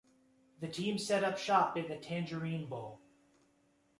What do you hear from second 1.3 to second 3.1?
shop in the Tangerine Bowl.